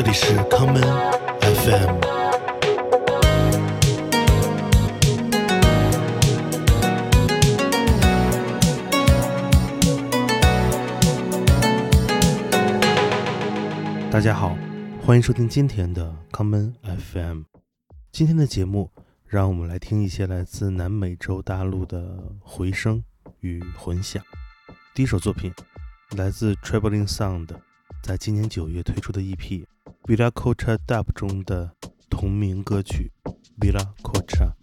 [0.00, 0.80] 这里是康门
[1.40, 1.98] FM。
[14.08, 14.56] 大家好，
[15.04, 17.42] 欢迎收听今天的康门 FM。
[18.12, 18.92] 今天的节目，
[19.26, 23.02] 让我们来听一些来自南美洲大陆的回声
[23.40, 24.22] 与混响。
[24.94, 25.52] 第一首作品
[26.16, 27.48] 来自 Traveling Sound，
[28.00, 29.64] 在今年九月推出的 EP
[30.08, 31.70] Villa Cocha Dub 中的
[32.08, 33.12] 同名歌曲
[33.60, 34.54] Villa Cocha。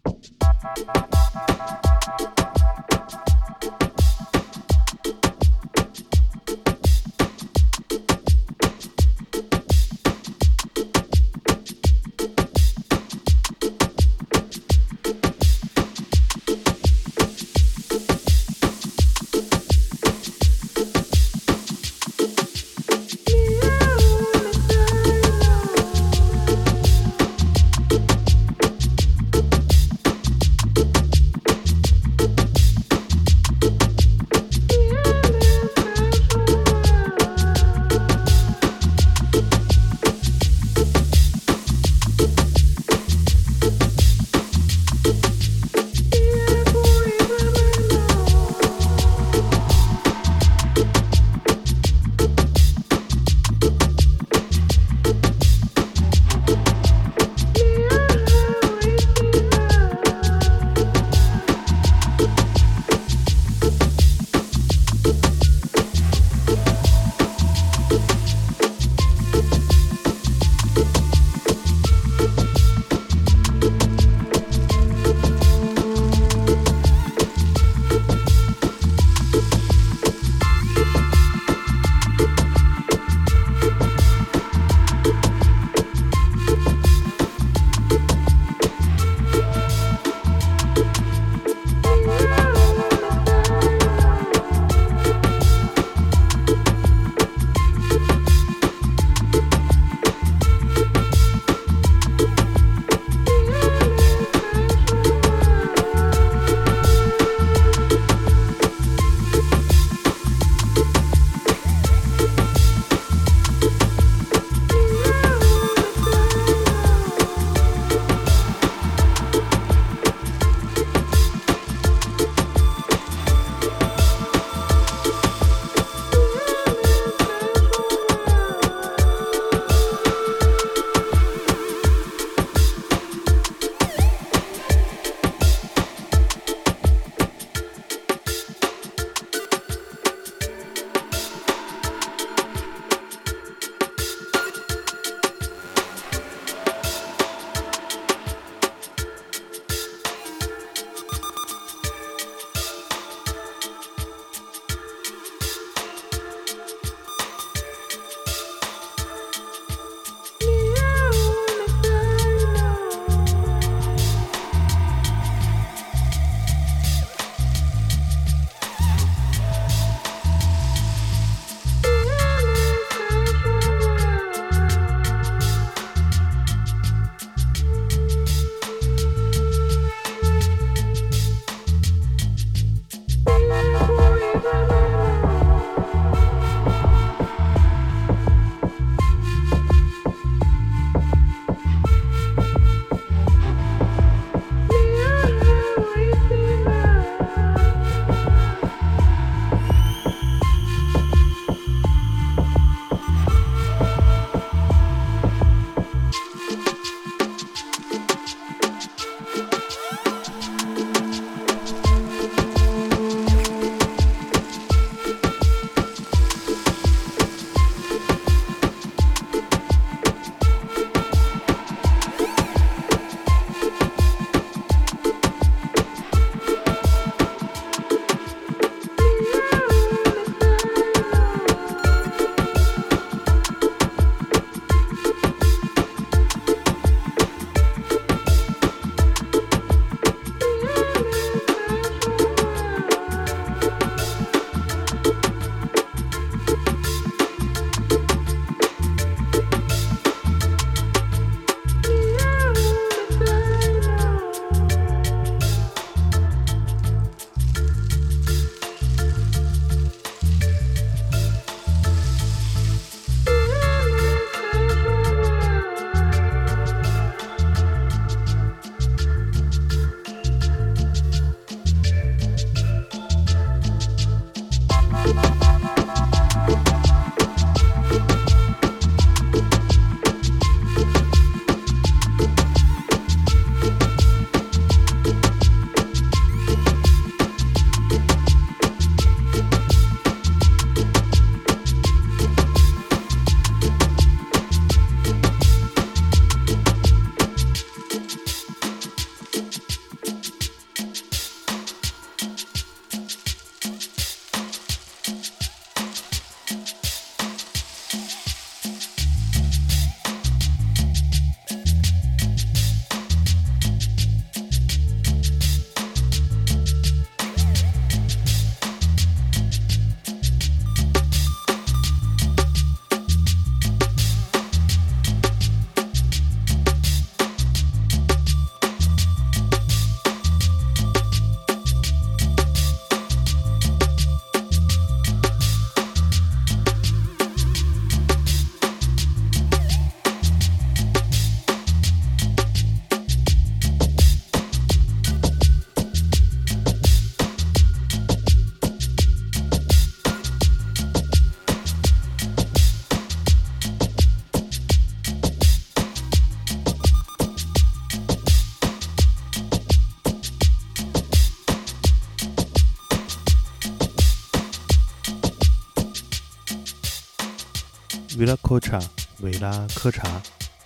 [368.25, 368.79] 维拉科查，
[369.19, 370.19] 维拉科查，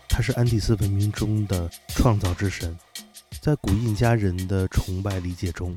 [0.07, 2.73] 他是安第斯文明中的创造之神。
[3.41, 5.75] 在古印加人的崇拜理解中，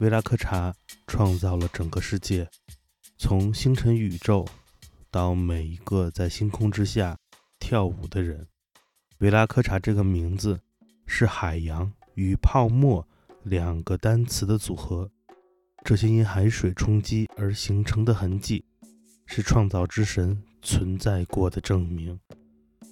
[0.00, 0.74] 维拉科查
[1.06, 2.46] 创造了整个世界，
[3.16, 4.46] 从星辰宇宙
[5.10, 7.16] 到每一个在星空之下
[7.58, 8.46] 跳舞的人。
[9.20, 10.60] 维拉科查这个名字
[11.06, 13.08] 是海洋与泡沫
[13.42, 15.10] 两个单词的组合，
[15.82, 18.66] 这些因海水冲击而形成的痕迹，
[19.24, 22.18] 是创造之神存在过的证明。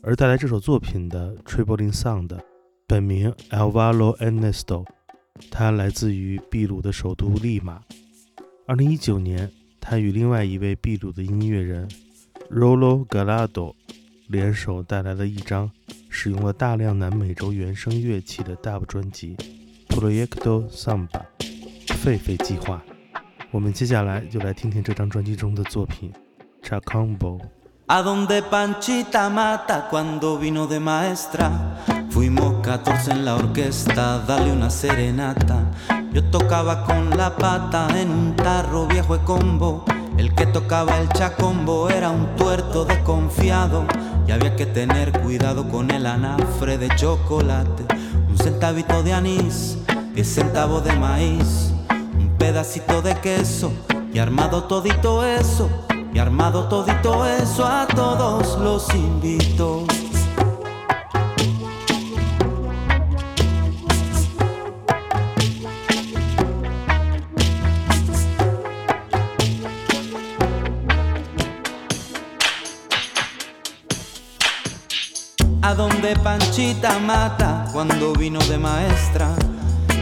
[0.05, 2.39] 而带来这首作品的 Tripling Sound。
[2.85, 4.85] 本名 Alvaro Ernesto，
[5.51, 7.81] 他来自于秘鲁的首都利马。
[8.67, 11.89] 二零一九年，他与另外一位秘鲁的音乐人
[12.51, 13.73] Rolo Galado
[14.29, 15.71] 联手带来了一张
[16.11, 19.37] 使用了大量南美洲原声乐器的 Dub 专辑
[19.89, 21.25] Proyecto Samba，
[21.87, 22.85] 狒狒计划。
[23.51, 26.13] 我们接下来就来听听这张专辑中的作品
[26.63, 27.41] Chacombo。
[32.09, 35.71] Fuimos 14 en la orquesta, dale una serenata.
[36.11, 39.85] Yo tocaba con la pata en un tarro viejo de combo.
[40.17, 43.85] El que tocaba el chacombo era un tuerto desconfiado.
[44.27, 47.85] Y había que tener cuidado con el anafre de chocolate.
[48.27, 49.77] Un centavito de anís,
[50.15, 51.75] diez centavos de maíz.
[52.19, 53.71] Un pedacito de queso
[54.15, 55.69] y armado todito eso.
[56.15, 59.87] Y armado todito eso a todos los invito.
[75.63, 79.35] a donde Panchita mata cuando vino de maestra.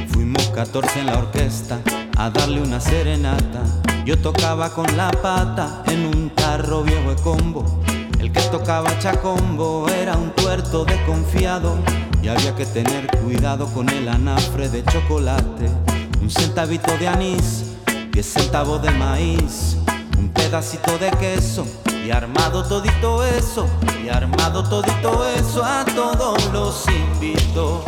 [0.09, 1.79] Fuimos 14 en la orquesta
[2.17, 3.90] a darle una serenata.
[4.05, 7.65] Yo tocaba con la pata en un tarro viejo de combo.
[8.19, 11.79] El que tocaba chacombo era un tuerto desconfiado
[12.23, 15.71] y había que tener cuidado con el anafre de chocolate.
[16.21, 17.65] Un centavito de anís,
[18.13, 19.77] diez centavos de maíz,
[20.19, 21.67] un pedacito de queso
[22.05, 23.67] y armado todito eso,
[24.03, 27.85] y armado todito eso a todos los invito.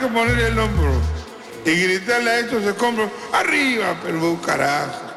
[0.00, 0.92] Que ponerle el hombro
[1.64, 5.09] y gritarle a estos escombros, arriba, pero carajo.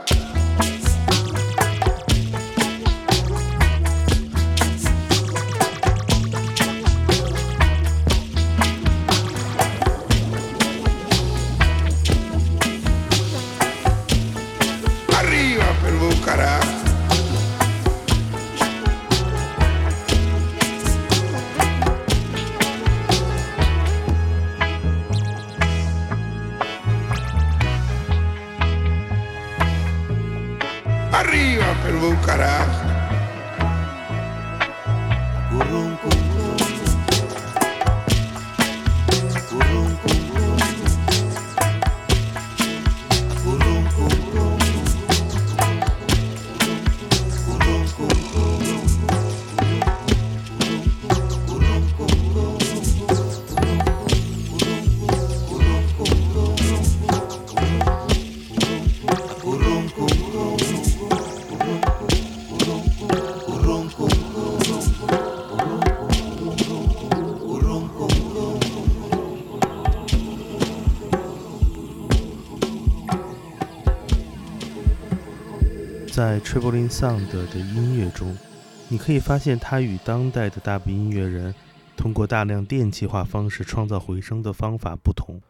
[76.13, 78.37] 在 Traveling Sound 的音乐中，
[78.87, 81.55] 你可以发现他与当代的大部分音乐人
[81.97, 85.41] 通过大量电气化方式创造回声的方法不同。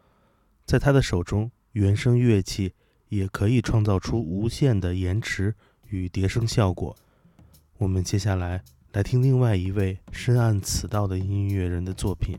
[0.64, 2.72] 在他的手中，原声乐器
[3.10, 5.54] 也可以创造出无限的延迟
[5.90, 6.96] 与叠声效果。
[7.76, 12.38] 我们接下来来听另外一位深谙此道的音乐人的作品，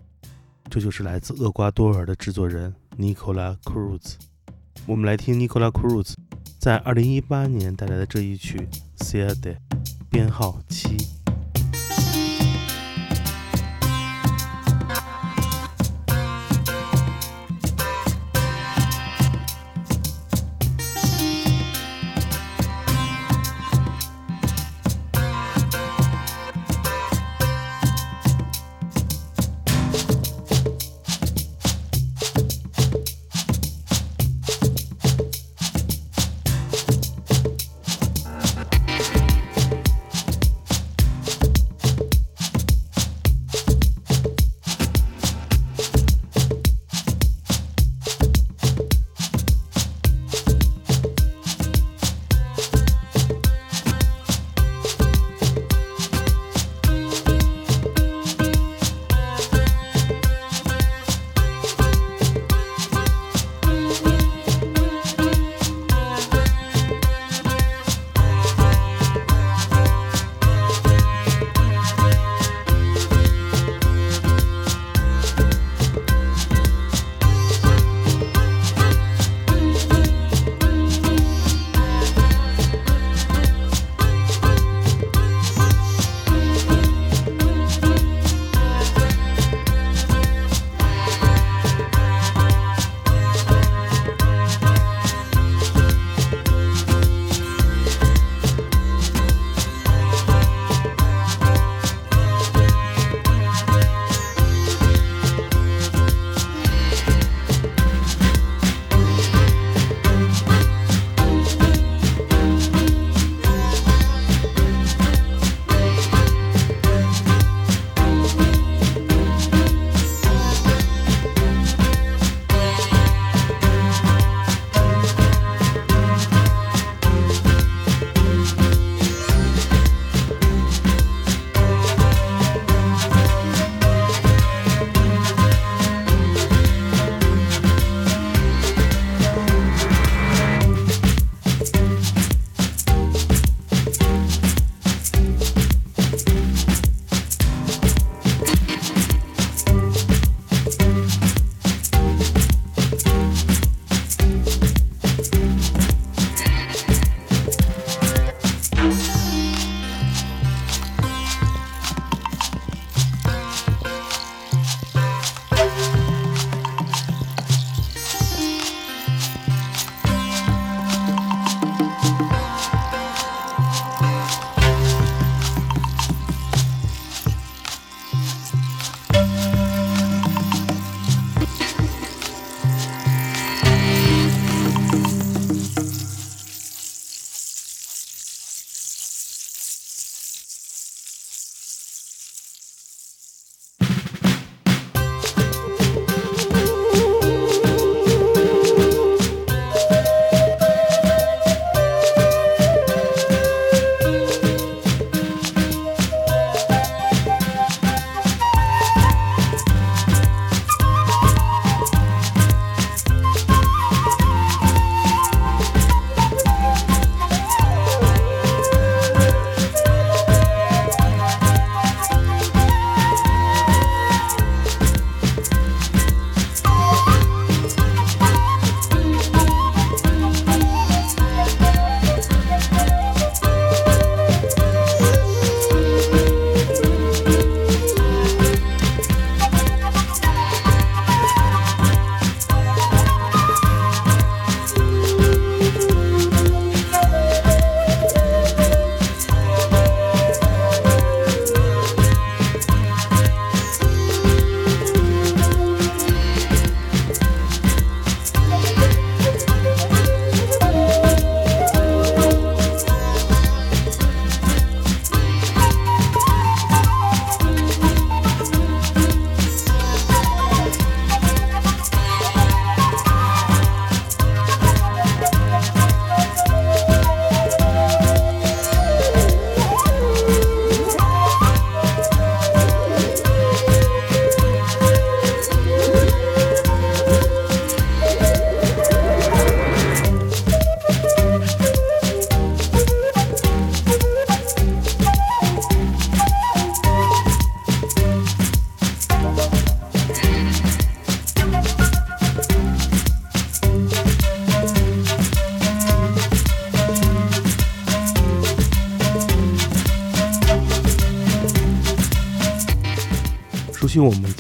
[0.68, 4.16] 这就是来自厄瓜多尔的制作人 Nicola Cruz。
[4.88, 6.16] 我们来听 Nicola Cruz
[6.66, 8.58] 在二零一八年带来的这一曲
[8.96, 9.56] 《s e d e
[10.10, 11.15] 编号七。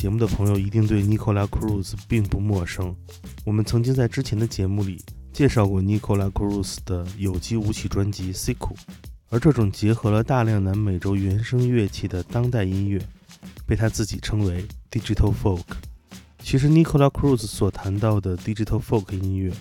[0.05, 2.95] 节目的朋友一定对 Nicola Cruz 并不陌生。
[3.43, 8.75] 我们曾经在之前的节目里介绍过 Nicola Cruz 的有机舞曲专辑《c i c o
[9.31, 13.01] 而这种结合了大量南美洲原声乐器的当代音乐，
[13.65, 15.63] 被他自己称为 Digital Folk。
[16.37, 19.51] 其实，Nicola Cruz 所谈到的 Digital Folk 音乐，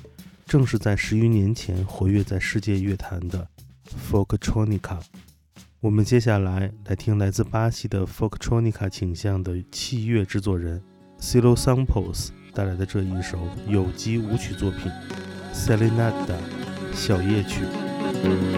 [0.46, 3.48] 正是在十余年前活跃在世界乐坛的
[4.12, 5.00] Folktronica。
[5.84, 10.82] 我们接下来来听来自巴西的 Folktronica 倾向的器乐制作人
[11.20, 14.90] Silo Samples 带来的这一首有机舞曲作品
[15.54, 16.38] 《Selenada》
[16.94, 18.53] 小夜曲。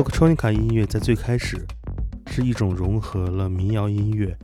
[0.00, 1.62] Folktronica 音乐在最开始
[2.28, 4.34] 是一种融合了民谣音乐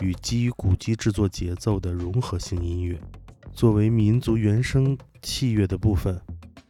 [0.00, 3.00] 与基于鼓机制作节奏的融合性音乐，
[3.50, 6.20] 作为民族原声器乐的部分，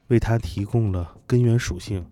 [0.06, 2.04] 为它提供了根源属性；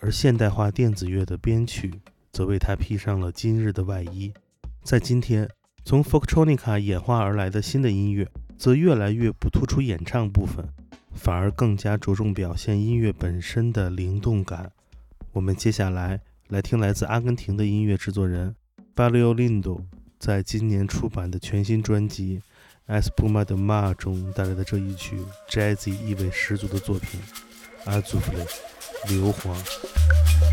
[0.00, 1.90] 而现代化电子乐的编曲
[2.30, 4.34] 则为它披上了今日的外衣。
[4.82, 5.48] 在今天，
[5.82, 10.62] 从 Folktronica 演化而来的新的音乐，则越来越不突出演唱部分，
[11.14, 14.70] 反而更加着重表现音乐本身的灵动感。
[15.32, 18.56] 我们接下来来听来自阿根廷的音乐制作人
[18.96, 19.80] Valio Lindo
[20.18, 22.42] 在今年出版的全新专辑
[23.00, 25.16] 《Espuma de Ma》中带来的这一曲
[25.48, 27.20] Jazz 意味十足的作品
[28.02, 28.20] 《Azul》
[29.14, 30.49] 硫磺。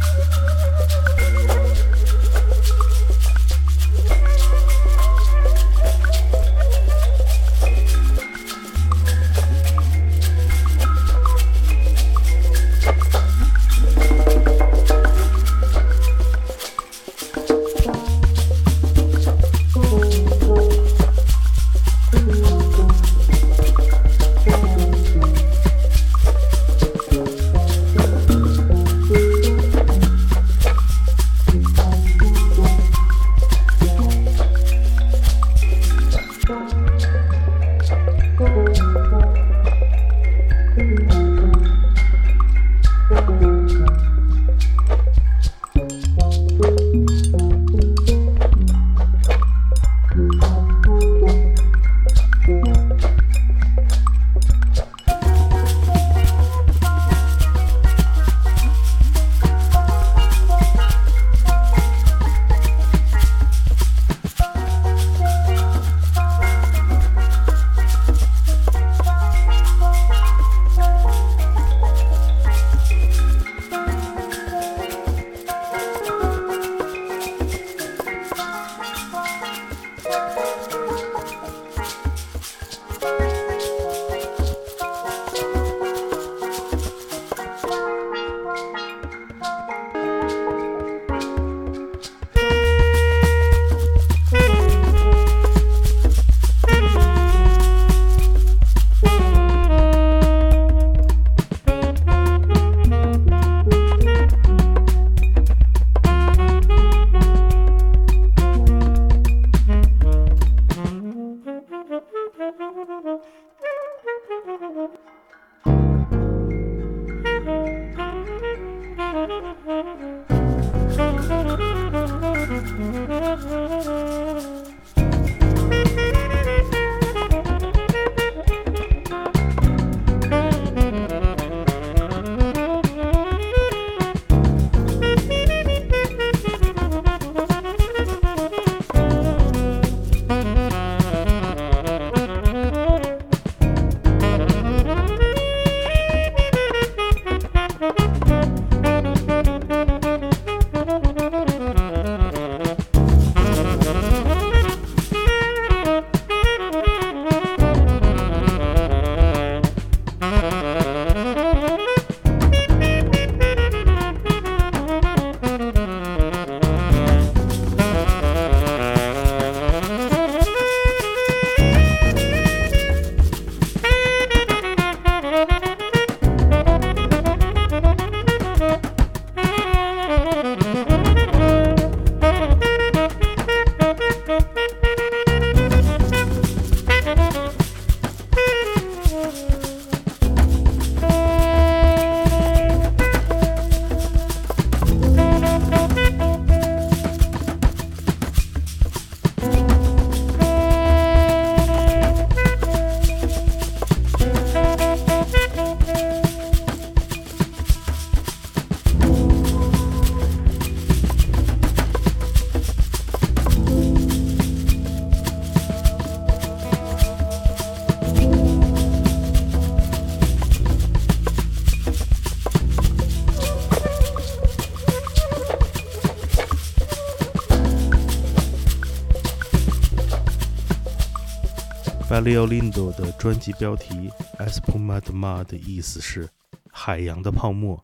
[232.28, 236.28] Leo Lindo 的专辑标题 Espuma de Mar 的意思是
[236.70, 237.82] “海洋的泡沫”，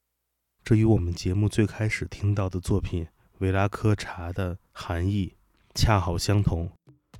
[0.66, 5.34] 这与我们节目最开始听到的作品维拉科查的含义
[5.74, 6.70] 恰好相同。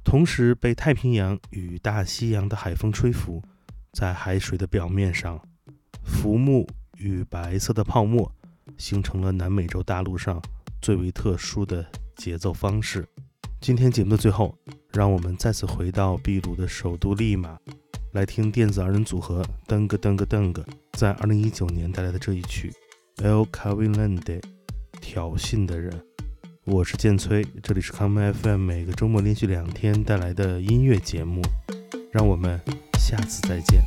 [0.04, 3.42] 同时，被太平洋与大西洋的海风吹拂，
[3.94, 5.42] 在海水的表面上，
[6.04, 8.30] 浮木与白色的泡沫
[8.78, 10.44] 形成了南美洲大陆上
[10.82, 13.08] 最为特殊的节奏方式。
[13.62, 14.58] 今天节目的最后，
[14.94, 17.58] 让我们再次回到秘鲁的首都利马，
[18.12, 22.72] 来听电子二人组合噔个噔个噔个在2019年带来的这一曲
[23.24, 24.40] 《El c a v i l a n d e》，
[25.02, 26.00] 挑衅的人。
[26.66, 31.42] 我是建崔，这里是康麦 FM，每个周末连续两天带来的音乐节目，
[32.12, 32.62] 让我们
[33.00, 33.82] 下次再见。